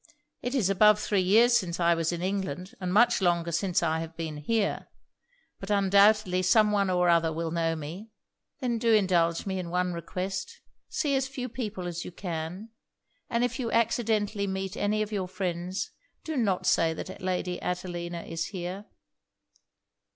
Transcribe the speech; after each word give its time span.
It 0.41 0.55
is 0.55 0.67
above 0.67 0.99
three 0.99 1.21
years 1.21 1.55
since 1.55 1.79
I 1.79 1.93
was 1.93 2.11
in 2.11 2.23
England, 2.23 2.73
and 2.79 2.91
much 2.91 3.21
longer 3.21 3.51
since 3.51 3.83
I 3.83 3.99
have 3.99 4.17
been 4.17 4.37
here. 4.37 4.87
But 5.59 5.69
undoubtedly 5.69 6.41
some 6.41 6.71
one 6.71 6.89
or 6.89 7.07
other 7.07 7.31
will 7.31 7.51
know 7.51 7.75
me.' 7.75 8.09
'Then 8.61 8.79
do 8.79 8.95
indulge 8.95 9.45
me 9.45 9.59
in 9.59 9.69
one 9.69 9.93
request. 9.93 10.59
See 10.89 11.13
as 11.15 11.27
few 11.27 11.47
people 11.47 11.85
as 11.85 12.03
you 12.03 12.11
can; 12.11 12.69
and 13.29 13.43
if 13.43 13.59
you 13.59 13.71
accidentally 13.71 14.47
meet 14.47 14.75
any 14.75 15.03
of 15.03 15.11
your 15.11 15.27
friends, 15.27 15.91
do 16.23 16.35
not 16.35 16.65
say 16.65 16.95
that 16.95 17.21
Lady 17.21 17.61
Adelina 17.61 18.23
is 18.23 18.45
here.' 18.45 18.85